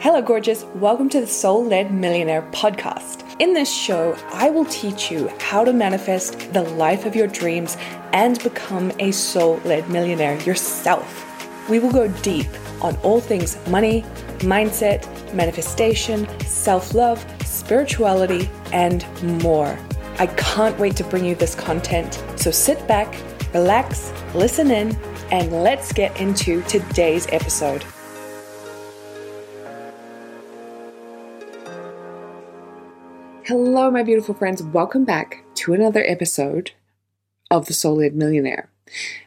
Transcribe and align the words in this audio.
Hello, 0.00 0.22
gorgeous. 0.22 0.62
Welcome 0.76 1.08
to 1.08 1.20
the 1.20 1.26
Soul 1.26 1.64
Led 1.64 1.92
Millionaire 1.92 2.48
podcast. 2.52 3.24
In 3.40 3.52
this 3.52 3.68
show, 3.68 4.16
I 4.32 4.48
will 4.48 4.64
teach 4.66 5.10
you 5.10 5.26
how 5.40 5.64
to 5.64 5.72
manifest 5.72 6.52
the 6.52 6.62
life 6.62 7.04
of 7.04 7.16
your 7.16 7.26
dreams 7.26 7.76
and 8.12 8.40
become 8.44 8.92
a 9.00 9.10
soul 9.10 9.60
led 9.64 9.90
millionaire 9.90 10.40
yourself. 10.42 11.68
We 11.68 11.80
will 11.80 11.90
go 11.90 12.06
deep 12.22 12.46
on 12.80 12.94
all 12.98 13.20
things 13.20 13.58
money, 13.66 14.02
mindset, 14.38 15.04
manifestation, 15.34 16.28
self 16.46 16.94
love, 16.94 17.18
spirituality, 17.44 18.48
and 18.72 19.04
more. 19.42 19.76
I 20.20 20.28
can't 20.28 20.78
wait 20.78 20.94
to 20.98 21.04
bring 21.04 21.24
you 21.24 21.34
this 21.34 21.56
content. 21.56 22.22
So 22.36 22.52
sit 22.52 22.86
back, 22.86 23.12
relax, 23.52 24.12
listen 24.32 24.70
in, 24.70 24.96
and 25.32 25.50
let's 25.50 25.92
get 25.92 26.20
into 26.20 26.62
today's 26.62 27.26
episode. 27.32 27.84
Hello, 33.48 33.90
my 33.90 34.02
beautiful 34.02 34.34
friends. 34.34 34.62
Welcome 34.62 35.06
back 35.06 35.42
to 35.54 35.72
another 35.72 36.04
episode 36.06 36.72
of 37.50 37.64
The 37.64 37.72
Soul 37.72 37.96
Led 37.96 38.14
Millionaire. 38.14 38.68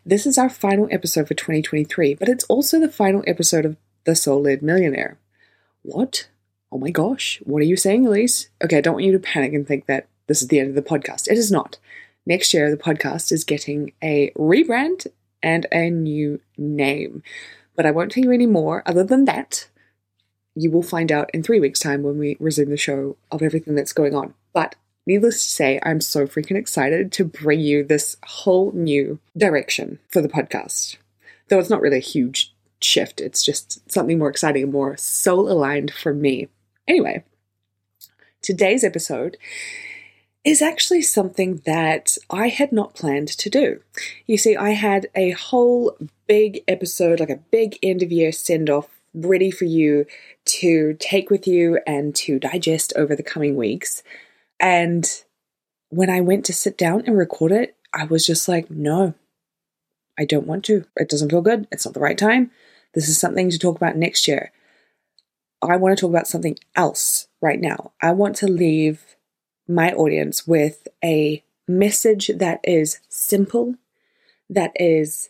This 0.06 0.28
is 0.28 0.38
our 0.38 0.48
final 0.48 0.88
episode 0.92 1.28
for 1.28 1.34
2023, 1.34 2.14
but 2.14 2.30
it's 2.30 2.44
also 2.44 2.80
the 2.80 2.88
final 2.88 3.24
episode 3.26 3.66
of 3.66 3.78
The 4.04 4.16
Soul 4.16 4.44
Led 4.44 4.62
Millionaire. 4.62 5.18
What? 5.82 6.28
Oh 6.72 6.78
my 6.78 6.92
gosh, 6.92 7.42
what 7.46 7.64
are 7.64 7.66
you 7.66 7.76
saying, 7.76 8.06
Elise? 8.06 8.50
Okay, 8.64 8.78
I 8.78 8.82
don't 8.82 8.94
want 8.94 9.06
you 9.06 9.12
to 9.14 9.18
panic 9.18 9.54
and 9.54 9.68
think 9.68 9.88
that 9.88 10.08
this 10.28 10.44
is 10.44 10.50
the 10.50 10.60
end 10.60 10.70
of 10.70 10.76
the 10.76 10.84
podcast. 10.84 11.28
It 11.28 11.40
is 11.40 11.52
not. 11.52 11.80
Next 12.24 12.54
year, 12.54 12.70
the 12.70 12.78
podcast 12.78 13.32
is 13.32 13.44
getting 13.44 13.92
a 14.04 14.30
rebrand 14.38 15.08
and 15.42 15.66
a 15.72 15.90
new 15.90 16.40
name. 16.60 17.24
But 17.76 17.88
I 17.88 17.92
won't 17.92 18.12
tell 18.12 18.24
you 18.24 18.32
any 18.32 18.46
more 18.46 18.84
other 18.86 19.04
than 19.04 19.26
that 19.26 19.68
you 20.56 20.72
will 20.72 20.84
find 20.84 21.12
out 21.12 21.30
in 21.34 21.44
three 21.44 21.60
weeks' 21.60 21.80
time 21.80 22.04
when 22.04 22.18
we 22.18 22.38
resume 22.40 22.70
the 22.70 22.78
show 22.78 23.18
of 23.32 23.42
everything 23.42 23.76
that's 23.76 23.94
going 23.94 24.16
on. 24.16 24.34
But 24.54 24.76
needless 25.06 25.44
to 25.44 25.52
say, 25.52 25.80
I'm 25.84 26.02
so 26.02 26.28
freaking 26.28 26.58
excited 26.58 27.12
to 27.14 27.26
bring 27.26 27.60
you 27.60 27.84
this 27.84 28.18
whole 28.24 28.72
new 28.74 29.20
direction 29.38 30.00
for 30.10 30.22
the 30.22 30.30
podcast. 30.30 30.98
Though 31.48 31.60
it's 31.60 31.70
not 31.70 31.82
really 31.82 31.98
a 31.98 32.02
huge 32.02 32.54
shift, 32.82 33.22
it's 33.22 33.44
just 33.44 33.90
something 33.92 34.18
more 34.18 34.30
exciting 34.30 34.64
and 34.64 34.72
more 34.72 34.98
soul 34.98 35.50
aligned 35.52 35.92
for 35.92 36.14
me. 36.14 36.48
Anyway, 36.88 37.24
today's 38.42 38.84
episode 38.84 39.38
is 40.44 40.62
actually 40.62 41.04
something 41.04 41.62
that 41.66 42.18
I 42.30 42.48
had 42.48 42.72
not 42.72 42.96
planned 42.96 43.28
to 43.28 43.50
do. 43.50 43.82
You 44.26 44.38
see, 44.38 44.56
I 44.56 44.72
had 44.72 45.08
a 45.14 45.32
whole 45.32 45.96
big 46.28 46.64
episode, 46.68 47.20
like 47.20 47.30
a 47.30 47.36
big 47.52 47.78
end 47.84 48.02
of 48.02 48.12
year 48.12 48.32
send 48.32 48.70
off 48.70 49.01
ready 49.14 49.52
for 49.52 49.66
you 49.66 50.06
to 50.46 50.96
take 51.00 51.30
with 51.30 51.48
you 51.48 51.80
and 51.86 52.16
to 52.16 52.40
digest 52.40 52.94
over 52.96 53.16
the 53.16 53.24
coming 53.24 53.56
weeks. 53.56 54.04
And 54.60 55.06
when 55.90 56.10
I 56.10 56.22
went 56.22 56.46
to 56.46 56.54
sit 56.54 56.78
down 56.78 57.04
and 57.06 57.18
record 57.18 57.52
it, 57.52 57.76
I 57.94 58.06
was 58.06 58.26
just 58.26 58.48
like, 58.48 58.72
no, 58.72 59.14
I 60.18 60.26
don't 60.26 60.48
want 60.48 60.64
to. 60.66 60.86
It 60.96 61.10
doesn't 61.10 61.30
feel 61.30 61.42
good. 61.42 61.68
It's 61.72 61.86
not 61.86 61.94
the 61.94 62.00
right 62.00 62.18
time. 62.18 62.52
This 62.94 63.10
is 63.10 63.18
something 63.18 63.50
to 63.50 63.60
talk 63.60 63.76
about 63.76 63.96
next 63.96 64.28
year. 64.28 64.52
I 65.62 65.78
want 65.78 65.96
to 65.96 66.02
talk 66.02 66.10
about 66.10 66.28
something 66.28 66.58
else 66.76 67.28
right 67.42 67.60
now. 67.60 67.92
I 68.02 68.12
want 68.12 68.36
to 68.38 68.48
leave 68.48 69.16
my 69.68 69.92
audience 69.94 70.48
with 70.48 70.88
a 71.04 71.44
message 71.68 72.32
that 72.36 72.60
is 72.64 73.00
simple, 73.10 73.76
that 74.50 74.72
is 74.76 75.30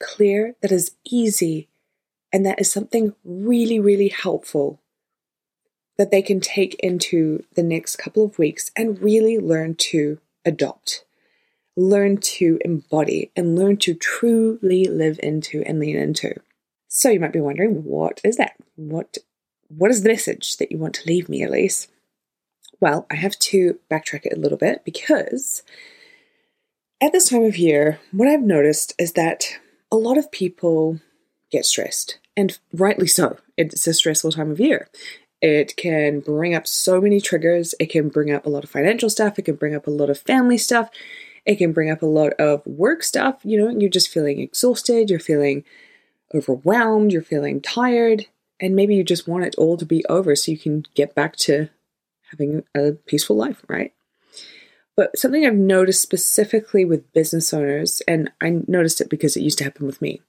clear, 0.00 0.56
that 0.62 0.72
is 0.72 0.92
easy 1.04 1.69
and 2.32 2.46
that 2.46 2.60
is 2.60 2.70
something 2.70 3.14
really, 3.24 3.78
really 3.80 4.08
helpful 4.08 4.80
that 5.98 6.10
they 6.10 6.22
can 6.22 6.40
take 6.40 6.74
into 6.76 7.44
the 7.54 7.62
next 7.62 7.96
couple 7.96 8.24
of 8.24 8.38
weeks 8.38 8.70
and 8.76 9.02
really 9.02 9.38
learn 9.38 9.74
to 9.74 10.18
adopt, 10.44 11.04
learn 11.76 12.16
to 12.16 12.58
embody, 12.64 13.30
and 13.36 13.54
learn 13.58 13.76
to 13.76 13.94
truly 13.94 14.86
live 14.86 15.20
into 15.22 15.62
and 15.66 15.78
lean 15.78 15.96
into. 15.96 16.34
So 16.88 17.10
you 17.10 17.20
might 17.20 17.32
be 17.32 17.40
wondering, 17.40 17.84
what 17.84 18.20
is 18.24 18.36
that? 18.36 18.54
What 18.76 19.18
what 19.68 19.90
is 19.90 20.02
the 20.02 20.08
message 20.08 20.56
that 20.56 20.72
you 20.72 20.78
want 20.78 20.94
to 20.94 21.06
leave 21.06 21.28
me, 21.28 21.44
Elise? 21.44 21.86
Well, 22.80 23.06
I 23.10 23.14
have 23.16 23.38
to 23.38 23.78
backtrack 23.90 24.26
it 24.26 24.36
a 24.36 24.40
little 24.40 24.58
bit 24.58 24.84
because 24.84 25.62
at 27.00 27.12
this 27.12 27.28
time 27.28 27.44
of 27.44 27.56
year, 27.56 28.00
what 28.10 28.26
I've 28.26 28.42
noticed 28.42 28.94
is 28.98 29.12
that 29.12 29.44
a 29.92 29.96
lot 29.96 30.18
of 30.18 30.32
people 30.32 31.00
get 31.50 31.66
stressed, 31.66 32.18
and 32.36 32.58
rightly 32.72 33.06
so. 33.06 33.38
It's 33.56 33.86
a 33.86 33.94
stressful 33.94 34.32
time 34.32 34.50
of 34.50 34.60
year. 34.60 34.88
It 35.40 35.76
can 35.76 36.20
bring 36.20 36.54
up 36.54 36.66
so 36.66 37.00
many 37.00 37.20
triggers. 37.20 37.74
It 37.80 37.86
can 37.86 38.08
bring 38.08 38.30
up 38.30 38.44
a 38.44 38.50
lot 38.50 38.64
of 38.64 38.70
financial 38.70 39.08
stuff. 39.08 39.38
It 39.38 39.46
can 39.46 39.56
bring 39.56 39.74
up 39.74 39.86
a 39.86 39.90
lot 39.90 40.10
of 40.10 40.18
family 40.18 40.58
stuff. 40.58 40.90
It 41.46 41.56
can 41.56 41.72
bring 41.72 41.90
up 41.90 42.02
a 42.02 42.06
lot 42.06 42.34
of 42.34 42.66
work 42.66 43.02
stuff. 43.02 43.40
You 43.42 43.58
know, 43.58 43.70
you're 43.70 43.88
just 43.88 44.10
feeling 44.10 44.40
exhausted. 44.40 45.08
You're 45.08 45.18
feeling 45.18 45.64
overwhelmed. 46.34 47.12
You're 47.12 47.22
feeling 47.22 47.60
tired. 47.60 48.26
And 48.60 48.76
maybe 48.76 48.94
you 48.94 49.02
just 49.02 49.26
want 49.26 49.44
it 49.44 49.54
all 49.56 49.78
to 49.78 49.86
be 49.86 50.04
over 50.06 50.36
so 50.36 50.52
you 50.52 50.58
can 50.58 50.84
get 50.94 51.14
back 51.14 51.36
to 51.36 51.70
having 52.30 52.64
a 52.76 52.92
peaceful 52.92 53.36
life, 53.36 53.64
right? 53.68 53.94
But 55.00 55.18
something 55.18 55.46
I've 55.46 55.54
noticed 55.54 56.02
specifically 56.02 56.84
with 56.84 57.10
business 57.14 57.54
owners, 57.54 58.02
and 58.06 58.30
I 58.38 58.60
noticed 58.68 59.00
it 59.00 59.08
because 59.08 59.34
it 59.34 59.40
used 59.42 59.56
to 59.56 59.64
happen 59.64 59.86
with 59.86 60.02
me, 60.02 60.20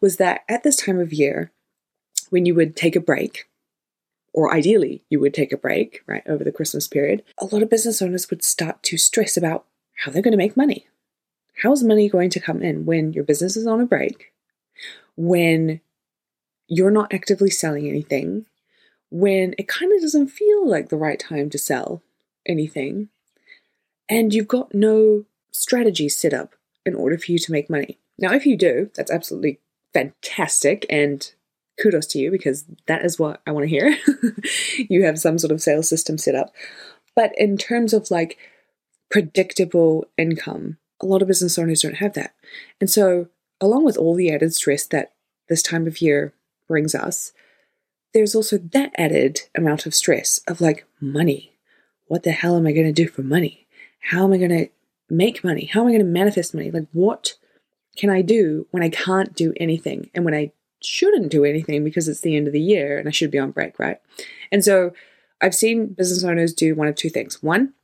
was 0.00 0.16
that 0.16 0.40
at 0.48 0.64
this 0.64 0.74
time 0.74 0.98
of 0.98 1.12
year, 1.12 1.52
when 2.30 2.44
you 2.44 2.52
would 2.56 2.74
take 2.74 2.96
a 2.96 3.00
break, 3.00 3.48
or 4.32 4.52
ideally 4.52 5.04
you 5.08 5.20
would 5.20 5.34
take 5.34 5.52
a 5.52 5.56
break, 5.56 6.02
right, 6.08 6.24
over 6.26 6.42
the 6.42 6.50
Christmas 6.50 6.88
period, 6.88 7.22
a 7.38 7.44
lot 7.44 7.62
of 7.62 7.70
business 7.70 8.02
owners 8.02 8.28
would 8.28 8.42
start 8.42 8.82
to 8.82 8.96
stress 8.96 9.36
about 9.36 9.66
how 9.98 10.10
they're 10.10 10.20
going 10.20 10.32
to 10.32 10.36
make 10.36 10.56
money. 10.56 10.88
How's 11.62 11.84
money 11.84 12.08
going 12.08 12.30
to 12.30 12.40
come 12.40 12.60
in 12.60 12.86
when 12.86 13.12
your 13.12 13.22
business 13.22 13.56
is 13.56 13.68
on 13.68 13.80
a 13.80 13.86
break? 13.86 14.32
When 15.16 15.80
you're 16.66 16.90
not 16.90 17.14
actively 17.14 17.50
selling 17.50 17.86
anything? 17.86 18.46
When 19.12 19.54
it 19.58 19.68
kind 19.68 19.92
of 19.92 20.00
doesn't 20.00 20.26
feel 20.26 20.68
like 20.68 20.88
the 20.88 20.96
right 20.96 21.20
time 21.20 21.50
to 21.50 21.58
sell 21.58 22.02
anything? 22.44 23.10
And 24.08 24.32
you've 24.32 24.48
got 24.48 24.74
no 24.74 25.24
strategy 25.52 26.08
set 26.08 26.32
up 26.32 26.54
in 26.84 26.94
order 26.94 27.18
for 27.18 27.32
you 27.32 27.38
to 27.38 27.52
make 27.52 27.68
money. 27.68 27.98
Now, 28.18 28.32
if 28.32 28.46
you 28.46 28.56
do, 28.56 28.90
that's 28.94 29.10
absolutely 29.10 29.60
fantastic 29.92 30.86
and 30.88 31.32
kudos 31.80 32.06
to 32.06 32.18
you 32.18 32.30
because 32.30 32.64
that 32.86 33.04
is 33.04 33.18
what 33.18 33.40
I 33.46 33.52
want 33.52 33.64
to 33.64 33.70
hear. 33.70 33.96
you 34.88 35.04
have 35.04 35.18
some 35.18 35.38
sort 35.38 35.52
of 35.52 35.62
sales 35.62 35.88
system 35.88 36.18
set 36.18 36.34
up. 36.34 36.54
But 37.14 37.32
in 37.36 37.56
terms 37.56 37.92
of 37.92 38.10
like 38.10 38.38
predictable 39.10 40.06
income, 40.16 40.78
a 41.00 41.06
lot 41.06 41.22
of 41.22 41.28
business 41.28 41.58
owners 41.58 41.82
don't 41.82 41.96
have 41.96 42.14
that. 42.14 42.34
And 42.80 42.90
so, 42.90 43.28
along 43.60 43.84
with 43.84 43.96
all 43.96 44.14
the 44.14 44.32
added 44.32 44.54
stress 44.54 44.86
that 44.86 45.12
this 45.48 45.62
time 45.62 45.86
of 45.86 46.00
year 46.00 46.32
brings 46.66 46.94
us, 46.94 47.32
there's 48.14 48.34
also 48.34 48.58
that 48.58 48.92
added 48.96 49.42
amount 49.56 49.86
of 49.86 49.94
stress 49.94 50.40
of 50.48 50.60
like 50.60 50.86
money. 51.00 51.52
What 52.06 52.22
the 52.22 52.32
hell 52.32 52.56
am 52.56 52.66
I 52.66 52.72
going 52.72 52.86
to 52.86 52.92
do 52.92 53.08
for 53.08 53.22
money? 53.22 53.67
How 54.00 54.24
am 54.24 54.32
I 54.32 54.38
going 54.38 54.50
to 54.50 54.68
make 55.10 55.44
money? 55.44 55.66
How 55.66 55.80
am 55.80 55.88
I 55.88 55.90
going 55.90 56.00
to 56.00 56.06
manifest 56.06 56.54
money? 56.54 56.70
Like, 56.70 56.86
what 56.92 57.34
can 57.96 58.10
I 58.10 58.22
do 58.22 58.66
when 58.70 58.82
I 58.82 58.88
can't 58.88 59.34
do 59.34 59.52
anything 59.56 60.10
and 60.14 60.24
when 60.24 60.34
I 60.34 60.52
shouldn't 60.80 61.30
do 61.30 61.44
anything 61.44 61.82
because 61.82 62.08
it's 62.08 62.20
the 62.20 62.36
end 62.36 62.46
of 62.46 62.52
the 62.52 62.60
year 62.60 62.98
and 62.98 63.08
I 63.08 63.10
should 63.10 63.30
be 63.30 63.38
on 63.38 63.50
break, 63.50 63.78
right? 63.78 64.00
And 64.52 64.64
so 64.64 64.92
I've 65.40 65.54
seen 65.54 65.88
business 65.88 66.24
owners 66.24 66.52
do 66.52 66.74
one 66.74 66.88
of 66.88 66.94
two 66.94 67.10
things. 67.10 67.42
One, 67.42 67.74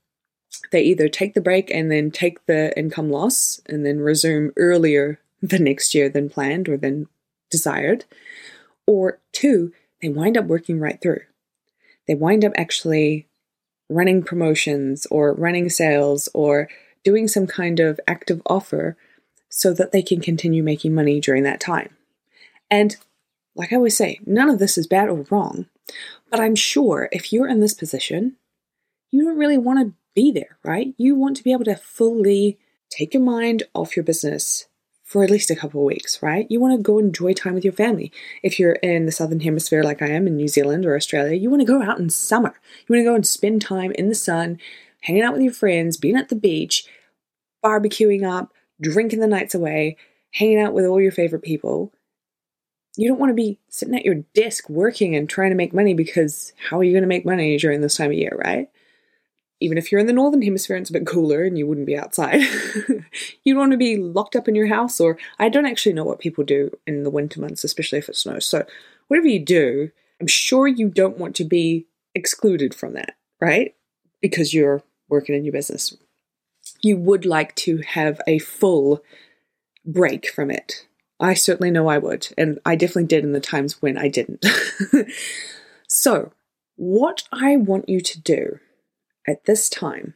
they 0.71 0.83
either 0.83 1.09
take 1.09 1.35
the 1.35 1.41
break 1.41 1.71
and 1.71 1.91
then 1.91 2.11
take 2.11 2.47
the 2.47 2.77
income 2.79 3.11
loss 3.11 3.61
and 3.67 3.85
then 3.85 4.01
resume 4.01 4.53
earlier 4.57 5.21
the 5.43 5.59
next 5.59 5.95
year 5.95 6.09
than 6.09 6.31
planned 6.31 6.69
or 6.69 6.77
than 6.77 7.09
desired. 7.51 8.05
Or 8.87 9.21
two, 9.33 9.73
they 10.01 10.09
wind 10.09 10.37
up 10.37 10.47
working 10.47 10.79
right 10.79 11.01
through. 11.01 11.23
They 12.07 12.15
wind 12.15 12.45
up 12.45 12.53
actually 12.57 13.27
running 13.95 14.23
promotions 14.23 15.07
or 15.11 15.33
running 15.33 15.69
sales 15.69 16.29
or 16.35 16.69
doing 17.03 17.29
some 17.29 17.47
kind 17.47 17.81
of 17.81 18.01
active 18.07 18.43
offer 18.47 18.97
so 19.49 19.73
that 19.73 19.93
they 19.93 20.03
can 20.03 20.21
continue 20.21 20.63
making 20.63 20.95
money 20.95 21.21
during 21.21 21.45
that 21.45 21.61
time. 21.61 21.97
And 22.71 22.97
like 23.55 23.73
I 23.73 23.77
always 23.77 23.97
say, 23.97 24.19
none 24.27 24.51
of 24.51 24.59
this 24.59 24.77
is 24.77 24.87
bad 24.87 25.09
or 25.09 25.25
wrong, 25.31 25.67
but 26.31 26.41
I'm 26.41 26.57
sure 26.57 27.09
if 27.13 27.33
you're 27.33 27.49
in 27.49 27.61
this 27.61 27.75
position, 27.75 28.37
you 29.11 29.25
don't 29.25 29.39
really 29.39 29.59
want 29.59 29.79
to 29.79 29.95
be 30.15 30.33
there, 30.33 30.59
right? 30.65 30.95
You 30.97 31.15
want 31.15 31.37
to 31.37 31.45
be 31.45 31.53
able 31.53 31.65
to 31.67 31.77
fully 31.77 32.59
take 32.91 33.15
your 33.15 33.23
mind 33.23 33.63
off 33.75 33.97
your 33.97 34.05
business 34.05 34.67
for 35.05 35.23
at 35.23 35.31
least 35.31 35.51
a 35.51 35.57
couple 35.57 35.83
of 35.83 35.87
weeks, 35.87 36.23
right? 36.23 36.47
You 36.51 36.59
want 36.59 36.77
to 36.77 36.83
go 36.83 36.99
enjoy 36.99 37.35
time 37.35 37.55
with 37.55 37.63
your 37.63 37.75
family. 37.75 38.11
If 38.43 38.59
you're 38.59 38.73
in 38.73 39.05
the 39.05 39.13
southern 39.13 39.41
hemisphere 39.41 39.83
like 39.83 40.01
I 40.01 40.09
am 40.09 40.27
in 40.27 40.37
New 40.37 40.49
Zealand 40.49 40.87
or 40.87 40.97
Australia, 40.97 41.37
you 41.37 41.51
want 41.51 41.61
to 41.61 41.67
go 41.67 41.83
out 41.83 41.99
in 41.99 42.09
summer. 42.09 42.55
You 42.81 42.95
want 42.95 43.01
to 43.01 43.11
go 43.11 43.15
and 43.15 43.27
spend 43.27 43.61
time 43.61 43.93
in 43.93 44.09
the 44.09 44.15
sun, 44.15 44.59
hanging 45.03 45.23
out 45.23 45.35
with 45.35 45.43
your 45.43 45.53
friends, 45.53 45.99
being 45.99 46.17
at 46.17 46.31
the 46.31 46.35
beach, 46.35 46.87
barbecuing 47.63 48.27
up, 48.27 48.53
drinking 48.81 49.21
the 49.21 49.27
nights 49.27 49.55
away, 49.55 49.99
hanging 50.33 50.59
out 50.59 50.73
with 50.73 50.87
all 50.87 51.01
your 51.01 51.13
favorite 51.13 51.43
people. 51.43 51.93
You 52.97 53.07
don't 53.07 53.21
want 53.21 53.31
to 53.31 53.35
be 53.35 53.59
sitting 53.69 53.95
at 53.95 54.07
your 54.07 54.25
desk 54.35 54.71
working 54.71 55.15
and 55.15 55.29
trying 55.29 55.51
to 55.51 55.57
make 55.57 55.75
money 55.75 55.93
because 55.93 56.55
how 56.71 56.79
are 56.79 56.85
you 56.85 56.93
going 56.93 57.03
to 57.03 57.09
make 57.09 57.27
money 57.27 57.59
during 57.59 57.83
this 57.83 57.97
time 57.97 58.11
of 58.11 58.17
year, 58.17 58.35
right? 58.43 58.69
Even 59.61 59.79
if 59.79 59.91
you're 59.91 60.01
in 60.01 60.07
the 60.07 60.13
northern 60.13 60.43
hemisphere, 60.43 60.77
it's 60.77 60.91
a 60.91 60.93
bit 60.93 61.07
cooler 61.07 61.45
and 61.45 61.57
you 61.57 61.67
wouldn't 61.67 61.87
be 61.87 61.97
outside. 61.97 62.43
you'd 63.45 63.57
want 63.57 63.73
to 63.73 63.79
be 63.79 63.97
locked 63.97 64.37
up 64.37 64.49
in 64.49 64.55
your 64.55 64.67
house, 64.67 65.01
or 65.01 65.17
I 65.39 65.49
don't 65.49 65.67
actually 65.67 65.93
know 65.93 66.05
what 66.05 66.19
people 66.19 66.45
do 66.45 66.77
in 66.87 67.05
the 67.05 67.11
winter 67.11 67.41
months, 67.41 67.65
especially 67.65 67.99
if 67.99 68.09
it 68.09 68.17
snows. 68.17 68.47
So, 68.47 68.67
whatever 69.09 69.29
you 69.29 69.41
do, 69.41 69.91
I'm 70.21 70.27
sure 70.27 70.67
you 70.67 70.89
don't 70.89 71.19
want 71.19 71.37
to 71.37 71.45
be 71.45 71.87
excluded 72.15 72.75
from 72.75 72.95
that, 72.95 73.17
right? 73.41 73.75
Because 74.21 74.53
you're 74.55 74.83
working 75.09 75.35
in 75.35 75.45
your 75.45 75.53
business. 75.53 75.97
You 76.83 76.97
would 76.97 77.25
like 77.25 77.55
to 77.57 77.79
have 77.79 78.21
a 78.27 78.39
full 78.39 79.03
break 79.85 80.29
from 80.31 80.51
it. 80.51 80.87
I 81.21 81.35
certainly 81.35 81.71
know 81.71 81.89
I 81.89 81.99
would, 81.99 82.29
and 82.37 82.59
I 82.65 82.77
definitely 82.77 83.07
did 83.07 83.25
in 83.25 83.33
the 83.33 83.41
times 83.41 83.81
when 83.81 83.97
I 83.97 84.09
didn't. 84.09 84.45
so, 85.89 86.33
what 86.77 87.23
I 87.33 87.57
want 87.57 87.89
you 87.89 88.01
to 88.01 88.21
do 88.21 88.61
at 89.27 89.45
this 89.45 89.69
time 89.69 90.15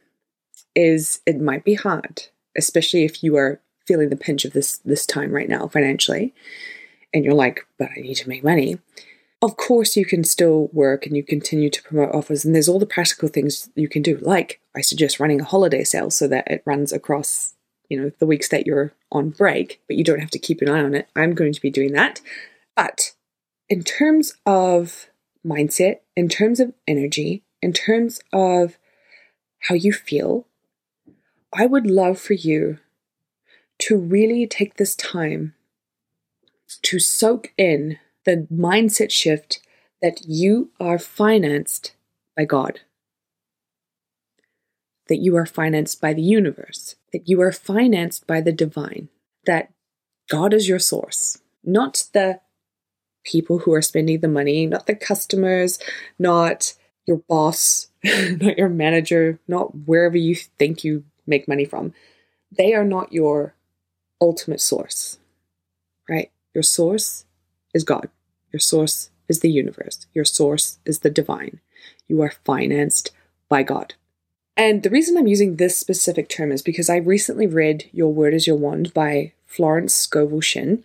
is 0.75 1.21
it 1.25 1.39
might 1.39 1.63
be 1.63 1.73
hard, 1.73 2.23
especially 2.57 3.03
if 3.03 3.23
you 3.23 3.35
are 3.35 3.61
feeling 3.85 4.09
the 4.09 4.15
pinch 4.15 4.45
of 4.45 4.53
this 4.53 4.77
this 4.79 5.05
time 5.05 5.31
right 5.31 5.49
now 5.49 5.67
financially, 5.67 6.33
and 7.13 7.25
you're 7.25 7.33
like, 7.33 7.65
but 7.77 7.89
I 7.95 8.01
need 8.01 8.15
to 8.15 8.29
make 8.29 8.43
money. 8.43 8.79
Of 9.41 9.55
course, 9.55 9.95
you 9.95 10.05
can 10.05 10.23
still 10.23 10.69
work 10.73 11.05
and 11.05 11.15
you 11.15 11.23
continue 11.23 11.69
to 11.69 11.83
promote 11.83 12.13
offers, 12.13 12.43
and 12.43 12.53
there's 12.53 12.69
all 12.69 12.79
the 12.79 12.85
practical 12.85 13.29
things 13.29 13.69
you 13.75 13.87
can 13.87 14.01
do. 14.01 14.17
Like, 14.17 14.59
I 14.75 14.81
suggest 14.81 15.19
running 15.19 15.41
a 15.41 15.45
holiday 15.45 15.83
sale 15.83 16.11
so 16.11 16.27
that 16.27 16.47
it 16.51 16.61
runs 16.65 16.91
across, 16.91 17.55
you 17.89 17.99
know, 17.99 18.11
the 18.19 18.25
weeks 18.25 18.49
that 18.49 18.67
you're 18.67 18.93
on 19.11 19.29
break, 19.29 19.81
but 19.87 19.95
you 19.95 20.03
don't 20.03 20.19
have 20.19 20.29
to 20.31 20.39
keep 20.39 20.61
an 20.61 20.69
eye 20.69 20.83
on 20.83 20.93
it. 20.93 21.07
I'm 21.15 21.33
going 21.33 21.53
to 21.53 21.61
be 21.61 21.71
doing 21.71 21.93
that. 21.93 22.21
But 22.75 23.13
in 23.69 23.83
terms 23.83 24.33
of 24.45 25.07
mindset, 25.45 25.99
in 26.15 26.27
terms 26.27 26.59
of 26.59 26.73
energy, 26.85 27.43
in 27.61 27.71
terms 27.71 28.19
of 28.33 28.77
how 29.61 29.75
you 29.75 29.93
feel, 29.93 30.47
I 31.53 31.65
would 31.65 31.87
love 31.87 32.19
for 32.19 32.33
you 32.33 32.79
to 33.79 33.97
really 33.97 34.45
take 34.45 34.75
this 34.75 34.95
time 34.95 35.55
to 36.83 36.99
soak 36.99 37.53
in 37.57 37.97
the 38.25 38.47
mindset 38.53 39.11
shift 39.11 39.61
that 40.01 40.21
you 40.27 40.71
are 40.79 40.99
financed 40.99 41.93
by 42.37 42.45
God, 42.45 42.81
that 45.07 45.17
you 45.17 45.35
are 45.35 45.45
financed 45.45 45.99
by 45.99 46.13
the 46.13 46.21
universe, 46.21 46.95
that 47.11 47.27
you 47.27 47.41
are 47.41 47.51
financed 47.51 48.27
by 48.27 48.41
the 48.41 48.51
divine, 48.51 49.09
that 49.45 49.71
God 50.29 50.53
is 50.53 50.69
your 50.69 50.79
source, 50.79 51.39
not 51.63 52.05
the 52.13 52.39
people 53.23 53.59
who 53.59 53.73
are 53.73 53.81
spending 53.81 54.19
the 54.19 54.27
money, 54.27 54.65
not 54.67 54.87
the 54.87 54.95
customers, 54.95 55.79
not 56.17 56.73
your 57.09 57.17
boss, 57.17 57.87
not 58.03 58.57
your 58.57 58.69
manager, 58.69 59.39
not 59.47 59.75
wherever 59.85 60.15
you 60.15 60.35
think 60.35 60.83
you 60.83 61.03
make 61.27 61.47
money 61.47 61.65
from. 61.65 61.93
They 62.55 62.73
are 62.73 62.85
not 62.85 63.11
your 63.11 63.55
ultimate 64.21 64.61
source, 64.61 65.17
right? 66.07 66.31
Your 66.53 66.63
source 66.63 67.25
is 67.73 67.83
God. 67.83 68.09
Your 68.53 68.59
source 68.59 69.09
is 69.27 69.41
the 69.41 69.51
universe. 69.51 70.07
Your 70.13 70.25
source 70.25 70.79
is 70.85 70.99
the 70.99 71.09
divine. 71.09 71.59
You 72.07 72.21
are 72.21 72.33
financed 72.45 73.11
by 73.49 73.63
God. 73.63 73.95
And 74.55 74.83
the 74.83 74.89
reason 74.89 75.17
I'm 75.17 75.27
using 75.27 75.55
this 75.55 75.77
specific 75.77 76.29
term 76.29 76.51
is 76.51 76.61
because 76.61 76.89
I 76.89 76.97
recently 76.97 77.47
read 77.47 77.89
Your 77.91 78.13
Word 78.13 78.33
is 78.33 78.45
Your 78.45 78.57
Wand 78.57 78.93
by 78.93 79.33
Florence 79.45 79.93
Scovel 79.93 80.41
Shinn. 80.41 80.83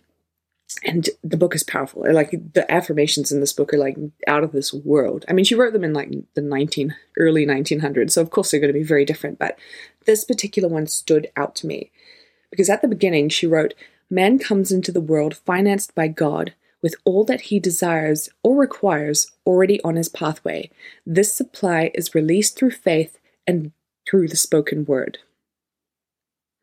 And 0.83 1.09
the 1.23 1.37
book 1.37 1.55
is 1.55 1.63
powerful. 1.63 2.03
Like 2.11 2.31
the 2.53 2.69
affirmations 2.71 3.31
in 3.31 3.39
this 3.39 3.53
book 3.53 3.73
are 3.73 3.77
like 3.77 3.97
out 4.27 4.43
of 4.43 4.51
this 4.51 4.73
world. 4.73 5.23
I 5.29 5.33
mean, 5.33 5.45
she 5.45 5.55
wrote 5.55 5.73
them 5.73 5.83
in 5.83 5.93
like 5.93 6.11
the 6.33 6.41
19 6.41 6.95
early 7.17 7.45
1900s, 7.45 8.11
so 8.11 8.21
of 8.21 8.31
course 8.31 8.51
they're 8.51 8.59
going 8.59 8.73
to 8.73 8.79
be 8.79 8.83
very 8.83 9.05
different. 9.05 9.39
But 9.39 9.57
this 10.05 10.25
particular 10.25 10.67
one 10.67 10.87
stood 10.87 11.27
out 11.37 11.55
to 11.57 11.67
me 11.67 11.91
because 12.49 12.69
at 12.69 12.81
the 12.81 12.87
beginning 12.87 13.29
she 13.29 13.47
wrote, 13.47 13.73
"Man 14.09 14.39
comes 14.39 14.71
into 14.71 14.91
the 14.91 15.01
world 15.01 15.37
financed 15.37 15.93
by 15.93 16.07
God 16.07 16.53
with 16.85 16.95
all 17.03 17.23
that 17.23 17.41
he 17.41 17.59
desires 17.59 18.29
or 18.43 18.55
requires 18.55 19.31
already 19.43 19.81
on 19.81 19.95
his 19.95 20.07
pathway. 20.07 20.69
This 21.03 21.33
supply 21.33 21.89
is 21.95 22.13
released 22.13 22.55
through 22.55 22.71
faith 22.71 23.17
and 23.47 23.71
through 24.07 24.27
the 24.27 24.35
spoken 24.35 24.85
word. 24.85 25.17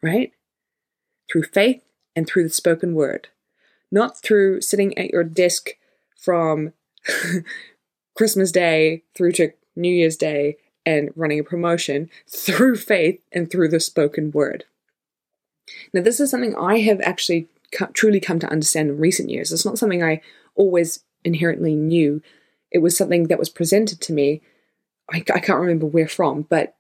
Right? 0.01 0.33
Through 1.31 1.43
faith 1.45 1.83
and 2.15 2.25
through 2.25 2.45
the 2.45 2.51
spoken 2.51 2.95
word. 2.95 3.31
Not 3.93 4.21
through 4.21 4.63
sitting 4.63 4.99
at 4.99 5.11
your 5.11 5.23
desk 5.23 5.71
from 6.19 6.73
Christmas 8.17 8.51
Day 8.51 9.05
through 9.15 9.33
to 9.33 9.53
New 9.77 9.95
Year's 9.95 10.17
Day 10.17 10.57
and 10.85 11.11
running 11.15 11.39
a 11.39 11.45
promotion, 11.45 12.11
through 12.29 12.77
faith 12.77 13.21
and 13.31 13.51
through 13.51 13.69
the 13.69 13.79
spoken 13.79 14.33
word. 14.33 14.65
Now, 15.93 16.03
this 16.03 16.19
is 16.19 16.31
something 16.31 16.57
I 16.57 16.79
have 16.81 17.01
actually 17.01 17.49
truly 17.93 18.21
come 18.21 18.39
to 18.41 18.51
understand 18.51 18.91
in 18.91 18.99
recent 18.99 19.31
years. 19.31 19.53
It's 19.53 19.65
not 19.65 19.79
something 19.79 20.03
I 20.03 20.21
always 20.55 21.05
inherently 21.25 21.75
knew. 21.75 22.21
It 22.71 22.79
was 22.79 22.97
something 22.97 23.29
that 23.29 23.39
was 23.39 23.49
presented 23.49 24.01
to 24.03 24.13
me. 24.13 24.43
I, 25.13 25.19
I 25.33 25.41
can't 25.41 25.61
remember 25.61 25.87
where 25.87 26.09
from, 26.09 26.43
but 26.43 26.75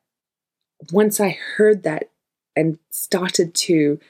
once 0.91 1.21
I 1.21 1.39
heard 1.57 1.85
that 1.85 2.11
and 2.57 2.79
started 2.91 3.55
to 3.55 4.01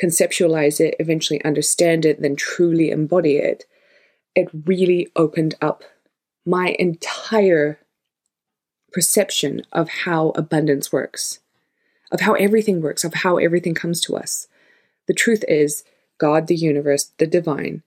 conceptualize 0.00 0.80
it, 0.80 0.94
eventually 0.98 1.44
understand 1.44 2.04
it, 2.04 2.20
then 2.20 2.36
truly 2.36 2.90
embody 2.90 3.36
it, 3.36 3.64
it 4.34 4.48
really 4.64 5.10
opened 5.16 5.54
up 5.60 5.82
my 6.46 6.76
entire 6.78 7.78
perception 8.92 9.62
of 9.72 9.88
how 9.88 10.30
abundance 10.30 10.92
works, 10.92 11.40
of 12.10 12.20
how 12.20 12.34
everything 12.34 12.80
works, 12.80 13.04
of 13.04 13.14
how 13.14 13.36
everything 13.36 13.74
comes 13.74 14.00
to 14.02 14.16
us. 14.16 14.46
The 15.06 15.14
truth 15.14 15.44
is, 15.48 15.84
God, 16.18 16.46
the 16.46 16.56
universe, 16.56 17.12
the 17.18 17.26
divine, 17.26 17.82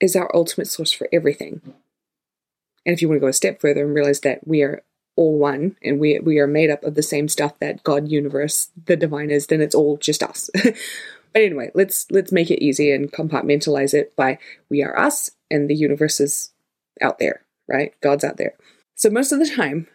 is 0.00 0.16
our 0.16 0.30
ultimate 0.34 0.68
source 0.68 0.92
for 0.92 1.08
everything. 1.12 1.60
And 2.84 2.94
if 2.94 3.02
you 3.02 3.08
want 3.08 3.16
to 3.16 3.20
go 3.20 3.28
a 3.28 3.32
step 3.32 3.60
further 3.60 3.84
and 3.84 3.94
realize 3.94 4.20
that 4.20 4.46
we 4.46 4.62
are 4.62 4.82
all 5.16 5.38
one 5.38 5.76
and 5.82 5.98
we 5.98 6.18
we 6.20 6.38
are 6.38 6.46
made 6.46 6.70
up 6.70 6.84
of 6.84 6.94
the 6.94 7.02
same 7.02 7.26
stuff 7.26 7.58
that 7.58 7.82
God, 7.82 8.08
universe, 8.08 8.68
the 8.84 8.96
divine 8.96 9.30
is, 9.30 9.46
then 9.46 9.60
it's 9.60 9.74
all 9.74 9.96
just 9.96 10.22
us. 10.22 10.50
but 11.36 11.42
anyway, 11.42 11.70
let's 11.74 12.10
let's 12.10 12.32
make 12.32 12.50
it 12.50 12.64
easy 12.64 12.90
and 12.90 13.12
compartmentalize 13.12 13.92
it 13.92 14.16
by 14.16 14.38
we 14.70 14.82
are 14.82 14.98
us 14.98 15.32
and 15.50 15.68
the 15.68 15.74
universe 15.74 16.18
is 16.18 16.54
out 17.02 17.18
there, 17.18 17.42
right? 17.68 17.92
God's 18.00 18.24
out 18.24 18.38
there. 18.38 18.54
So 18.94 19.10
most 19.10 19.32
of 19.32 19.38
the 19.38 19.54
time, 19.54 19.86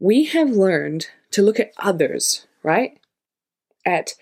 we 0.00 0.24
have 0.24 0.50
learned 0.50 1.06
to 1.30 1.40
look 1.40 1.60
at 1.60 1.70
others, 1.78 2.48
right? 2.64 2.98
At 3.86 4.14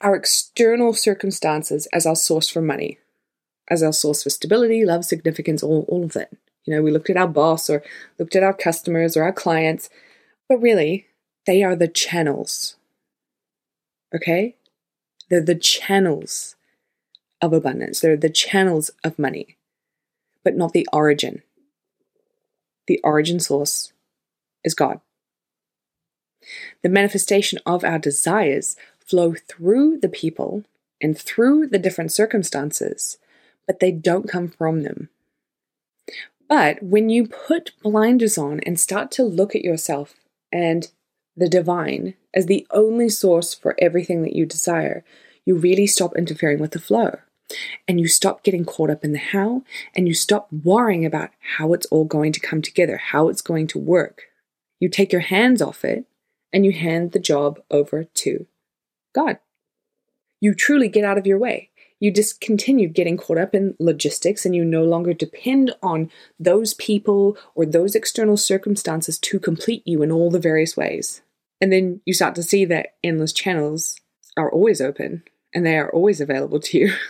our 0.00 0.16
external 0.16 0.94
circumstances 0.94 1.86
as 1.92 2.06
our 2.06 2.16
source 2.16 2.48
for 2.48 2.60
money, 2.60 2.98
as 3.68 3.84
our 3.84 3.92
source 3.92 4.24
for 4.24 4.30
stability, 4.30 4.84
love, 4.84 5.04
significance, 5.04 5.62
all, 5.62 5.86
all 5.86 6.02
of 6.02 6.16
it. 6.16 6.36
You 6.64 6.74
know, 6.74 6.82
we 6.82 6.90
looked 6.90 7.08
at 7.08 7.16
our 7.16 7.28
boss 7.28 7.70
or 7.70 7.84
looked 8.18 8.34
at 8.34 8.42
our 8.42 8.52
customers 8.52 9.16
or 9.16 9.22
our 9.22 9.32
clients, 9.32 9.88
but 10.48 10.56
really, 10.56 11.06
they 11.46 11.62
are 11.62 11.76
the 11.76 11.86
channels. 11.86 12.74
Okay? 14.12 14.56
They're 15.32 15.40
the 15.40 15.54
channels 15.54 16.56
of 17.40 17.54
abundance, 17.54 18.00
they're 18.00 18.18
the 18.18 18.28
channels 18.28 18.90
of 19.02 19.18
money, 19.18 19.56
but 20.44 20.56
not 20.56 20.74
the 20.74 20.86
origin. 20.92 21.40
The 22.86 23.00
origin 23.02 23.40
source 23.40 23.94
is 24.62 24.74
God. 24.74 25.00
The 26.82 26.90
manifestation 26.90 27.60
of 27.64 27.82
our 27.82 27.98
desires 27.98 28.76
flow 28.98 29.32
through 29.48 30.00
the 30.00 30.10
people 30.10 30.64
and 31.00 31.18
through 31.18 31.68
the 31.68 31.78
different 31.78 32.12
circumstances, 32.12 33.16
but 33.66 33.80
they 33.80 33.90
don't 33.90 34.28
come 34.28 34.48
from 34.48 34.82
them. 34.82 35.08
But 36.46 36.82
when 36.82 37.08
you 37.08 37.26
put 37.26 37.72
blinders 37.82 38.36
on 38.36 38.60
and 38.66 38.78
start 38.78 39.10
to 39.12 39.22
look 39.22 39.56
at 39.56 39.64
yourself 39.64 40.12
and 40.52 40.90
the 41.36 41.48
divine 41.48 42.14
as 42.34 42.46
the 42.46 42.66
only 42.70 43.08
source 43.08 43.54
for 43.54 43.74
everything 43.78 44.22
that 44.22 44.34
you 44.34 44.46
desire, 44.46 45.04
you 45.44 45.56
really 45.56 45.86
stop 45.86 46.16
interfering 46.16 46.58
with 46.58 46.72
the 46.72 46.78
flow. 46.78 47.18
And 47.86 48.00
you 48.00 48.08
stop 48.08 48.44
getting 48.44 48.64
caught 48.64 48.88
up 48.88 49.04
in 49.04 49.12
the 49.12 49.18
how, 49.18 49.62
and 49.94 50.08
you 50.08 50.14
stop 50.14 50.48
worrying 50.50 51.04
about 51.04 51.30
how 51.58 51.74
it's 51.74 51.84
all 51.86 52.06
going 52.06 52.32
to 52.32 52.40
come 52.40 52.62
together, 52.62 52.96
how 52.96 53.28
it's 53.28 53.42
going 53.42 53.66
to 53.68 53.78
work. 53.78 54.22
You 54.80 54.88
take 54.88 55.12
your 55.12 55.20
hands 55.20 55.60
off 55.60 55.84
it 55.84 56.06
and 56.52 56.64
you 56.64 56.72
hand 56.72 57.12
the 57.12 57.18
job 57.18 57.60
over 57.70 58.04
to 58.04 58.46
God. 59.14 59.38
You 60.40 60.54
truly 60.54 60.88
get 60.88 61.04
out 61.04 61.18
of 61.18 61.26
your 61.26 61.38
way. 61.38 61.70
You 62.02 62.10
discontinue 62.10 62.88
getting 62.88 63.16
caught 63.16 63.38
up 63.38 63.54
in 63.54 63.76
logistics 63.78 64.44
and 64.44 64.56
you 64.56 64.64
no 64.64 64.82
longer 64.82 65.14
depend 65.14 65.72
on 65.84 66.10
those 66.36 66.74
people 66.74 67.38
or 67.54 67.64
those 67.64 67.94
external 67.94 68.36
circumstances 68.36 69.20
to 69.20 69.38
complete 69.38 69.84
you 69.86 70.02
in 70.02 70.10
all 70.10 70.28
the 70.28 70.40
various 70.40 70.76
ways. 70.76 71.22
And 71.60 71.72
then 71.72 72.00
you 72.04 72.12
start 72.12 72.34
to 72.34 72.42
see 72.42 72.64
that 72.64 72.94
endless 73.04 73.32
channels 73.32 74.00
are 74.36 74.50
always 74.50 74.80
open 74.80 75.22
and 75.54 75.64
they 75.64 75.76
are 75.76 75.92
always 75.92 76.20
available 76.20 76.58
to 76.58 76.78
you. 76.78 76.94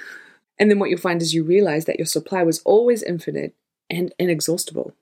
And 0.59 0.71
then 0.71 0.79
what 0.79 0.91
you'll 0.91 1.01
find 1.01 1.23
is 1.23 1.35
you 1.35 1.43
realize 1.43 1.87
that 1.87 1.99
your 1.99 2.07
supply 2.07 2.45
was 2.45 2.61
always 2.61 3.03
infinite 3.03 3.57
and 3.91 4.15
inexhaustible. 4.17 4.95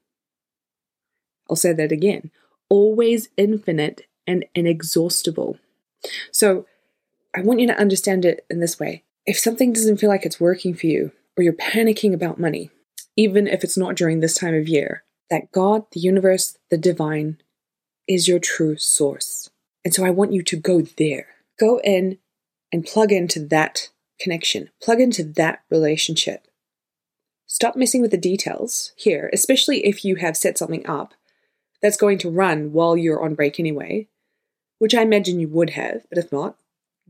I'll 1.50 1.56
say 1.56 1.74
that 1.74 1.92
again 1.92 2.30
always 2.70 3.28
infinite 3.36 4.06
and 4.26 4.46
inexhaustible. 4.54 5.58
So 6.32 6.66
I 7.36 7.42
want 7.42 7.60
you 7.60 7.66
to 7.66 7.78
understand 7.78 8.24
it 8.24 8.46
in 8.48 8.60
this 8.60 8.78
way. 8.78 9.02
If 9.26 9.38
something 9.38 9.72
doesn't 9.72 9.98
feel 9.98 10.08
like 10.08 10.24
it's 10.24 10.40
working 10.40 10.74
for 10.74 10.86
you, 10.86 11.12
or 11.36 11.42
you're 11.42 11.52
panicking 11.52 12.12
about 12.12 12.40
money, 12.40 12.70
even 13.16 13.46
if 13.46 13.64
it's 13.64 13.76
not 13.76 13.96
during 13.96 14.20
this 14.20 14.34
time 14.34 14.54
of 14.54 14.68
year, 14.68 15.04
that 15.30 15.52
God, 15.52 15.84
the 15.92 16.00
universe, 16.00 16.58
the 16.70 16.78
divine, 16.78 17.38
is 18.08 18.28
your 18.28 18.38
true 18.38 18.76
source. 18.76 19.50
And 19.84 19.94
so 19.94 20.04
I 20.04 20.10
want 20.10 20.32
you 20.32 20.42
to 20.42 20.56
go 20.56 20.82
there. 20.82 21.28
Go 21.58 21.80
in 21.84 22.18
and 22.72 22.84
plug 22.84 23.12
into 23.12 23.40
that 23.46 23.88
connection, 24.18 24.70
plug 24.82 25.00
into 25.00 25.24
that 25.24 25.62
relationship. 25.70 26.46
Stop 27.46 27.76
messing 27.76 28.02
with 28.02 28.10
the 28.10 28.18
details 28.18 28.92
here, 28.96 29.30
especially 29.32 29.86
if 29.86 30.04
you 30.04 30.16
have 30.16 30.36
set 30.36 30.58
something 30.58 30.86
up 30.86 31.14
that's 31.82 31.96
going 31.96 32.18
to 32.18 32.30
run 32.30 32.72
while 32.72 32.96
you're 32.96 33.22
on 33.22 33.34
break 33.34 33.58
anyway, 33.58 34.06
which 34.78 34.94
I 34.94 35.02
imagine 35.02 35.40
you 35.40 35.48
would 35.48 35.70
have, 35.70 36.04
but 36.10 36.18
if 36.18 36.30
not, 36.30 36.56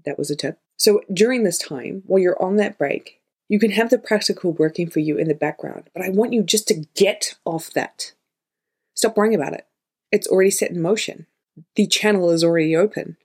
that 0.05 0.17
was 0.17 0.31
a 0.31 0.37
tip. 0.37 0.60
So 0.81 1.03
during 1.13 1.45
this 1.45 1.59
time, 1.59 2.05
while 2.07 2.23
you're 2.23 2.43
on 2.43 2.57
that 2.57 2.79
break, 2.79 3.21
you 3.49 3.59
can 3.59 3.73
have 3.73 3.91
the 3.91 3.99
practical 3.99 4.53
working 4.53 4.89
for 4.89 5.01
you 5.01 5.19
in 5.19 5.29
the 5.29 5.35
background, 5.35 5.91
but 5.93 6.03
I 6.03 6.09
want 6.09 6.33
you 6.33 6.43
just 6.43 6.67
to 6.69 6.87
get 6.97 7.35
off 7.45 7.71
that. 7.75 8.13
Stop 8.95 9.15
worrying 9.15 9.35
about 9.35 9.53
it. 9.53 9.67
It's 10.11 10.27
already 10.27 10.51
set 10.51 10.71
in 10.71 10.81
motion. 10.81 11.27
The 11.77 11.87
channel 11.87 12.31
is 12.31 12.43
already 12.43 12.75
open. 12.75 13.19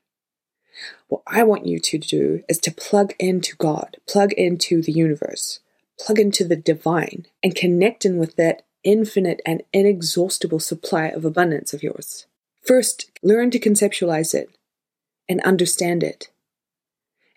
What 1.08 1.22
I 1.28 1.44
want 1.44 1.66
you 1.66 1.80
to 1.80 1.98
do 1.98 2.44
is 2.50 2.58
to 2.60 2.74
plug 2.74 3.14
into 3.20 3.56
God, 3.56 3.98
plug 4.06 4.34
into 4.34 4.82
the 4.82 4.92
universe, 4.92 5.62
plug 5.98 6.20
into 6.20 6.44
the 6.44 6.58
divine, 6.58 7.26
and 7.42 7.56
connect 7.56 8.04
in 8.04 8.18
with 8.18 8.36
that 8.36 8.64
infinite 8.84 9.42
and 9.46 9.64
inexhaustible 9.72 10.60
supply 10.60 11.08
of 11.08 11.24
abundance 11.24 11.74
of 11.74 11.84
yours. 11.84 12.26
First, 12.62 13.12
learn 13.24 13.50
to 13.52 13.60
conceptualize 13.60 14.34
it 14.34 14.50
and 15.30 15.40
understand 15.44 16.04
it. 16.04 16.30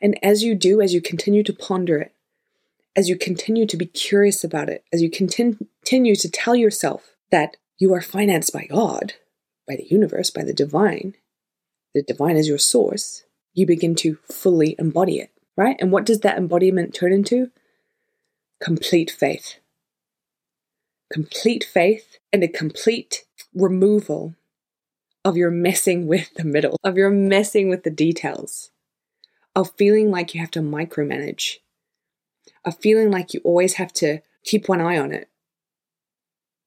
And 0.01 0.19
as 0.23 0.43
you 0.43 0.55
do, 0.55 0.81
as 0.81 0.95
you 0.95 1.01
continue 1.01 1.43
to 1.43 1.53
ponder 1.53 1.99
it, 1.99 2.15
as 2.97 3.09
you 3.09 3.17
continue 3.17 3.67
to 3.67 3.77
be 3.77 3.87
curious 3.87 4.45
about 4.45 4.69
it, 4.69 4.85
as 4.93 5.03
you 5.03 5.11
continue 5.11 6.15
to 6.17 6.31
tell 6.31 6.57
yourself 6.57 7.15
that 7.31 7.57
you 7.79 7.93
are 7.95 8.01
financed 8.01 8.53
by 8.53 8.67
God, 8.67 9.15
by 9.67 9.77
the 9.77 9.87
universe, 9.87 10.31
by 10.31 10.43
the 10.43 10.55
divine, 10.55 11.15
the 11.95 12.03
divine 12.03 12.37
is 12.37 12.49
your 12.49 12.59
source, 12.59 13.25
you 13.55 13.67
begin 13.67 13.95
to 13.97 14.19
fully 14.31 14.75
embody 14.79 15.19
it, 15.19 15.31
right? 15.57 15.77
And 15.81 15.93
what 15.93 16.07
does 16.07 16.21
that 16.21 16.39
embodiment 16.39 16.95
turn 16.95 17.13
into? 17.13 17.51
Complete 18.61 19.11
faith. 19.11 19.59
Complete 21.13 21.65
faith 21.65 22.19
and 22.33 22.43
a 22.43 22.49
complete 22.49 23.25
removal 23.55 24.35
of 25.25 25.37
your 25.37 25.51
messing 25.51 26.07
with 26.07 26.33
the 26.35 26.45
middle, 26.45 26.79
of 26.85 26.97
your 26.97 27.11
messing 27.11 27.69
with 27.69 27.83
the 27.83 27.91
details, 27.91 28.71
of 29.55 29.73
feeling 29.77 30.11
like 30.11 30.35
you 30.35 30.41
have 30.41 30.51
to 30.53 30.61
micromanage, 30.61 31.57
of 32.65 32.79
feeling 32.79 33.11
like 33.11 33.35
you 33.35 33.41
always 33.45 33.75
have 33.75 33.93
to 33.95 34.21
keep 34.45 34.69
one 34.69 34.81
eye 34.81 34.99
on 34.99 35.13
it. 35.13 35.29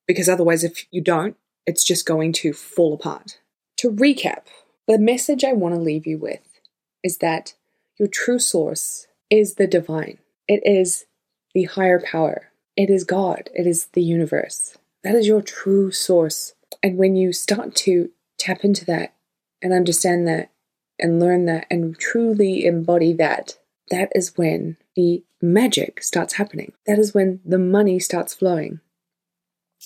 Because 0.08 0.28
otherwise, 0.28 0.64
if 0.64 0.86
you 0.92 1.02
don't, 1.02 1.38
it's 1.66 1.84
just 1.84 2.06
going 2.06 2.34
to 2.34 2.54
fall 2.54 2.94
apart. 2.94 3.40
To 3.78 3.92
recap, 3.92 4.44
the 4.88 5.00
message 5.00 5.44
I 5.44 5.54
want 5.54 5.76
to 5.76 5.82
leave 5.82 6.06
you 6.06 6.18
with 6.18 6.60
is 7.04 7.18
that 7.20 7.54
your 7.98 8.08
true 8.08 8.40
source 8.40 9.08
is 9.30 9.56
the 9.56 9.68
divine, 9.68 10.18
it 10.48 10.62
is 10.66 11.06
the 11.54 11.64
higher 11.64 12.02
power, 12.02 12.52
it 12.76 12.90
is 12.90 13.04
God, 13.04 13.50
it 13.54 13.68
is 13.68 13.86
the 13.94 14.04
universe. 14.04 14.78
That 15.04 15.16
is 15.16 15.28
your 15.28 15.42
true 15.42 15.92
source. 15.92 16.54
And 16.84 16.98
when 16.98 17.16
you 17.16 17.34
start 17.34 17.76
to 17.76 18.10
tap 18.38 18.64
into 18.64 18.86
that 18.86 19.14
and 19.62 19.74
understand 19.74 20.28
that 20.28 20.52
and 21.01 21.20
learn 21.20 21.46
that 21.46 21.67
and 21.70 21.98
truly 21.98 22.65
embody 22.65 23.13
that, 23.13 23.58
that 23.89 24.12
is 24.15 24.38
when 24.38 24.77
the 24.96 25.24
magic 25.41 26.03
starts 26.03 26.34
happening. 26.34 26.74
That 26.86 27.00
is 27.00 27.13
when 27.13 27.41
the 27.46 27.60
money 27.60 28.00
starts 28.00 28.34
flowing. 28.34 28.79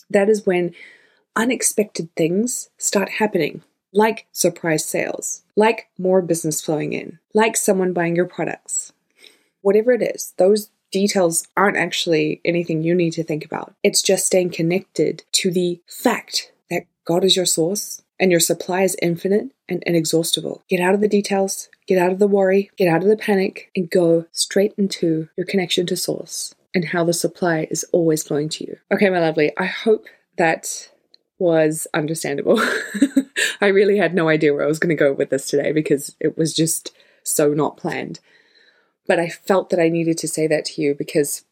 That 0.09 0.29
is 0.29 0.45
when 0.45 0.73
unexpected 1.35 2.09
things 2.15 2.69
start 2.77 3.09
happening, 3.09 3.63
like 3.93 4.27
surprise 4.31 4.85
sales, 4.85 5.43
like 5.55 5.87
more 5.97 6.21
business 6.21 6.61
flowing 6.61 6.93
in, 6.93 7.19
like 7.33 7.57
someone 7.57 7.93
buying 7.93 8.15
your 8.15 8.25
products. 8.27 8.93
Whatever 9.61 9.93
it 9.93 10.01
is, 10.01 10.33
those 10.37 10.69
details 10.91 11.47
aren't 11.57 11.77
actually 11.77 12.41
anything 12.45 12.83
you 12.83 12.95
need 12.95 13.11
to 13.11 13.23
think 13.23 13.43
about. 13.43 13.73
It's 13.83 14.01
just 14.01 14.25
staying 14.25 14.51
connected 14.51 15.23
to 15.33 15.51
the 15.51 15.81
fact 15.87 16.51
that 16.69 16.85
God 17.05 17.23
is 17.23 17.35
your 17.35 17.45
source 17.45 18.01
and 18.19 18.31
your 18.31 18.39
supply 18.39 18.83
is 18.83 18.95
infinite 19.01 19.49
and 19.67 19.83
inexhaustible. 19.85 20.63
Get 20.69 20.79
out 20.79 20.93
of 20.93 21.01
the 21.01 21.07
details, 21.07 21.69
get 21.87 21.97
out 21.97 22.11
of 22.11 22.19
the 22.19 22.27
worry, 22.27 22.71
get 22.77 22.87
out 22.87 23.03
of 23.03 23.09
the 23.09 23.17
panic, 23.17 23.71
and 23.75 23.89
go 23.89 24.25
straight 24.31 24.73
into 24.77 25.29
your 25.37 25.45
connection 25.45 25.85
to 25.87 25.97
source 25.97 26.55
and 26.73 26.85
how 26.85 27.03
the 27.03 27.13
supply 27.13 27.67
is 27.71 27.85
always 27.91 28.23
flowing 28.23 28.49
to 28.49 28.65
you. 28.65 28.77
Okay, 28.91 29.09
my 29.09 29.19
lovely, 29.19 29.51
I 29.57 29.65
hope 29.65 30.07
that 30.37 30.89
was 31.39 31.87
understandable. 31.93 32.61
I 33.61 33.67
really 33.67 33.97
had 33.97 34.13
no 34.13 34.29
idea 34.29 34.53
where 34.53 34.63
I 34.63 34.67
was 34.67 34.79
going 34.79 34.95
to 34.95 34.99
go 34.99 35.13
with 35.13 35.29
this 35.29 35.47
today 35.47 35.71
because 35.71 36.15
it 36.19 36.37
was 36.37 36.53
just 36.53 36.93
so 37.23 37.53
not 37.53 37.77
planned. 37.77 38.19
But 39.07 39.19
I 39.19 39.29
felt 39.29 39.69
that 39.69 39.79
I 39.79 39.89
needed 39.89 40.17
to 40.19 40.27
say 40.27 40.47
that 40.47 40.65
to 40.65 40.81
you 40.81 40.95
because 40.95 41.43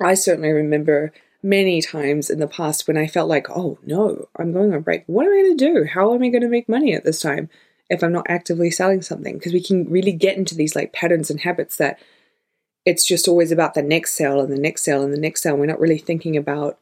I 0.00 0.14
certainly 0.14 0.50
remember 0.50 1.12
many 1.42 1.82
times 1.82 2.30
in 2.30 2.38
the 2.38 2.46
past 2.46 2.86
when 2.86 2.96
I 2.96 3.06
felt 3.06 3.28
like, 3.28 3.50
oh 3.50 3.78
no, 3.84 4.28
I'm 4.36 4.52
going 4.52 4.72
on 4.72 4.82
break. 4.82 5.04
What 5.06 5.26
am 5.26 5.32
I 5.32 5.42
going 5.42 5.56
to 5.56 5.72
do? 5.72 5.84
How 5.84 6.14
am 6.14 6.22
I 6.22 6.28
going 6.28 6.42
to 6.42 6.48
make 6.48 6.68
money 6.68 6.94
at 6.94 7.04
this 7.04 7.20
time 7.20 7.50
if 7.90 8.02
I'm 8.02 8.12
not 8.12 8.26
actively 8.28 8.70
selling 8.70 9.02
something? 9.02 9.34
Because 9.38 9.52
we 9.52 9.62
can 9.62 9.90
really 9.90 10.12
get 10.12 10.36
into 10.36 10.54
these 10.54 10.76
like 10.76 10.92
patterns 10.92 11.30
and 11.30 11.40
habits 11.40 11.76
that 11.76 11.98
it's 12.84 13.06
just 13.06 13.28
always 13.28 13.52
about 13.52 13.74
the 13.74 13.82
next 13.82 14.14
sale 14.14 14.40
and 14.40 14.52
the 14.52 14.60
next 14.60 14.82
sale 14.82 15.02
and 15.02 15.12
the 15.12 15.20
next 15.20 15.42
sale. 15.42 15.56
We're 15.56 15.66
not 15.66 15.80
really 15.80 15.98
thinking 15.98 16.36
about 16.36 16.78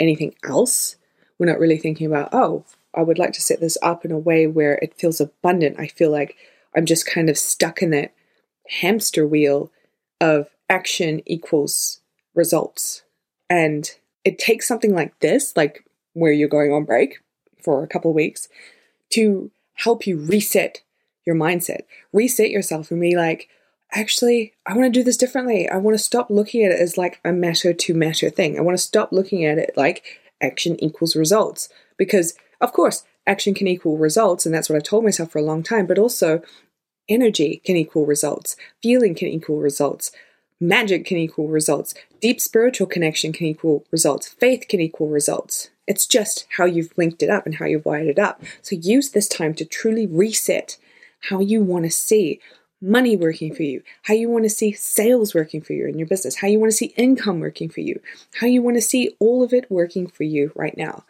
anything 0.00 0.34
else. 0.44 0.96
We're 1.38 1.46
not 1.46 1.58
really 1.58 1.78
thinking 1.78 2.06
about, 2.06 2.30
oh, 2.32 2.64
I 2.94 3.02
would 3.02 3.18
like 3.18 3.32
to 3.34 3.42
set 3.42 3.60
this 3.60 3.78
up 3.82 4.04
in 4.04 4.12
a 4.12 4.18
way 4.18 4.46
where 4.46 4.74
it 4.82 4.98
feels 4.98 5.20
abundant. 5.20 5.78
I 5.78 5.86
feel 5.86 6.10
like 6.10 6.36
I'm 6.74 6.86
just 6.86 7.06
kind 7.06 7.30
of 7.30 7.38
stuck 7.38 7.82
in 7.82 7.90
that 7.90 8.12
hamster 8.80 9.26
wheel 9.26 9.70
of 10.20 10.48
action 10.68 11.22
equals 11.26 12.00
results. 12.34 13.02
And 13.50 13.90
it 14.24 14.38
takes 14.38 14.68
something 14.68 14.94
like 14.94 15.18
this, 15.20 15.56
like 15.56 15.84
where 16.12 16.32
you're 16.32 16.48
going 16.48 16.72
on 16.72 16.84
break 16.84 17.20
for 17.62 17.82
a 17.82 17.88
couple 17.88 18.12
weeks, 18.12 18.48
to 19.10 19.50
help 19.74 20.06
you 20.06 20.16
reset 20.18 20.82
your 21.24 21.36
mindset, 21.36 21.82
reset 22.12 22.50
yourself, 22.50 22.90
and 22.90 23.00
be 23.00 23.16
like, 23.16 23.48
actually, 23.92 24.52
I 24.66 24.74
want 24.74 24.92
to 24.92 24.98
do 24.98 25.04
this 25.04 25.16
differently. 25.16 25.68
I 25.68 25.76
want 25.76 25.96
to 25.96 26.02
stop 26.02 26.30
looking 26.30 26.64
at 26.64 26.72
it 26.72 26.80
as 26.80 26.98
like 26.98 27.20
a 27.24 27.32
matter 27.32 27.72
to 27.72 27.94
matter 27.94 28.28
thing. 28.30 28.58
I 28.58 28.62
want 28.62 28.76
to 28.76 28.82
stop 28.82 29.12
looking 29.12 29.44
at 29.44 29.58
it 29.58 29.72
like 29.76 30.04
action 30.42 30.82
equals 30.82 31.16
results. 31.16 31.68
Because, 31.96 32.34
of 32.60 32.72
course, 32.72 33.04
action 33.26 33.54
can 33.54 33.66
equal 33.66 33.98
results, 33.98 34.46
and 34.46 34.54
that's 34.54 34.68
what 34.68 34.76
I've 34.76 34.82
told 34.82 35.04
myself 35.04 35.30
for 35.30 35.38
a 35.38 35.42
long 35.42 35.62
time, 35.62 35.86
but 35.86 35.98
also 35.98 36.42
energy 37.08 37.62
can 37.64 37.76
equal 37.76 38.06
results, 38.06 38.56
feeling 38.82 39.14
can 39.14 39.28
equal 39.28 39.58
results, 39.58 40.12
magic 40.60 41.04
can 41.04 41.18
equal 41.18 41.48
results, 41.48 41.94
deep 42.20 42.40
spiritual 42.40 42.86
connection 42.86 43.32
can 43.32 43.46
equal 43.46 43.84
results, 43.90 44.28
faith 44.28 44.66
can 44.68 44.80
equal 44.80 45.08
results. 45.08 45.70
It's 45.86 46.06
just 46.06 46.46
how 46.56 46.64
you've 46.64 46.96
linked 46.96 47.22
it 47.22 47.30
up 47.30 47.46
and 47.46 47.54
how 47.54 47.64
you've 47.64 47.86
wired 47.86 48.08
it 48.08 48.18
up. 48.18 48.42
So 48.62 48.76
use 48.76 49.10
this 49.10 49.28
time 49.28 49.54
to 49.54 49.64
truly 49.64 50.06
reset 50.06 50.76
how 51.30 51.40
you 51.40 51.62
want 51.62 51.84
to 51.84 51.90
see 51.90 52.40
money 52.80 53.16
working 53.16 53.54
for 53.54 53.62
you, 53.62 53.82
how 54.02 54.14
you 54.14 54.28
want 54.28 54.44
to 54.44 54.50
see 54.50 54.72
sales 54.72 55.34
working 55.34 55.60
for 55.60 55.72
you 55.72 55.86
in 55.86 55.98
your 55.98 56.06
business, 56.06 56.36
how 56.36 56.48
you 56.48 56.60
want 56.60 56.70
to 56.70 56.76
see 56.76 56.92
income 56.96 57.40
working 57.40 57.68
for 57.68 57.80
you, 57.80 58.00
how 58.40 58.46
you 58.46 58.62
want 58.62 58.76
to 58.76 58.82
see 58.82 59.16
all 59.18 59.42
of 59.42 59.52
it 59.52 59.70
working 59.70 60.06
for 60.06 60.24
you 60.24 60.52
right 60.54 60.76
now. 60.76 61.04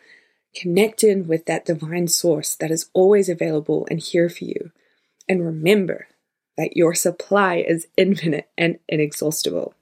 Connect 0.55 1.05
in 1.05 1.27
with 1.27 1.45
that 1.47 1.67
divine 1.67 2.09
source 2.09 2.55
that 2.57 2.71
is 2.71 2.89
always 2.95 3.29
available 3.29 3.87
and 3.91 4.01
here 4.01 4.29
for 4.29 4.45
you. 4.45 4.73
And 5.29 5.45
remember 5.45 6.07
that 6.59 6.77
your 6.77 6.95
supply 6.95 7.57
is 7.57 7.87
infinite 7.97 8.51
and 8.59 8.79
inexhaustible. 8.89 9.73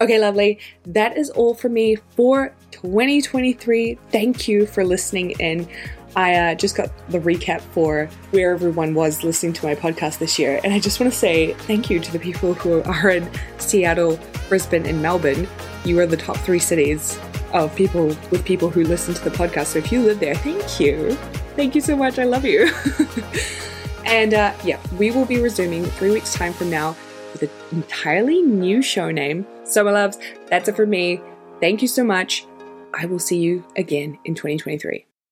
Okay, 0.00 0.18
lovely. 0.18 0.58
That 0.86 1.16
is 1.18 1.30
all 1.30 1.54
for 1.54 1.68
me 1.68 1.96
for 2.16 2.54
2023. 2.70 3.98
Thank 4.10 4.48
you 4.48 4.66
for 4.66 4.84
listening 4.84 5.32
in. 5.32 5.68
I 6.16 6.34
uh, 6.34 6.54
just 6.54 6.76
got 6.76 6.90
the 7.08 7.18
recap 7.18 7.60
for 7.60 8.06
where 8.32 8.52
everyone 8.52 8.94
was 8.94 9.22
listening 9.22 9.52
to 9.54 9.66
my 9.66 9.74
podcast 9.74 10.18
this 10.18 10.38
year. 10.38 10.60
And 10.64 10.72
I 10.72 10.78
just 10.78 10.98
want 10.98 11.12
to 11.12 11.18
say 11.18 11.54
thank 11.54 11.88
you 11.88 12.00
to 12.00 12.12
the 12.12 12.18
people 12.18 12.54
who 12.54 12.82
are 12.82 13.10
in 13.10 13.30
Seattle, 13.58 14.18
Brisbane, 14.48 14.86
and 14.86 15.00
Melbourne. 15.00 15.48
You 15.84 15.98
are 16.00 16.06
the 16.06 16.16
top 16.16 16.36
three 16.38 16.58
cities 16.58 17.18
of 17.52 17.74
people 17.76 18.06
with 18.30 18.44
people 18.44 18.70
who 18.70 18.84
listen 18.84 19.14
to 19.14 19.24
the 19.24 19.30
podcast. 19.30 19.66
So 19.66 19.78
if 19.78 19.92
you 19.92 20.02
live 20.02 20.20
there, 20.20 20.34
thank 20.34 20.80
you. 20.80 21.12
Thank 21.54 21.74
you 21.74 21.80
so 21.80 21.96
much. 21.96 22.18
I 22.18 22.24
love 22.24 22.44
you. 22.44 22.70
and 24.12 24.34
uh, 24.34 24.52
yeah, 24.62 24.78
we 24.98 25.10
will 25.10 25.24
be 25.24 25.40
resuming 25.40 25.84
three 25.84 26.10
weeks' 26.10 26.34
time 26.34 26.52
from 26.52 26.68
now 26.68 26.94
with 27.32 27.42
an 27.42 27.50
entirely 27.72 28.42
new 28.42 28.82
show 28.82 29.10
name. 29.10 29.46
So, 29.64 29.82
my 29.84 29.90
loves, 29.90 30.18
that's 30.48 30.68
it 30.68 30.76
for 30.76 30.86
me. 30.86 31.20
Thank 31.60 31.80
you 31.80 31.88
so 31.88 32.04
much. 32.04 32.46
I 32.92 33.06
will 33.06 33.18
see 33.18 33.38
you 33.38 33.64
again 33.74 34.18
in 34.26 34.34
2023. 34.34 35.06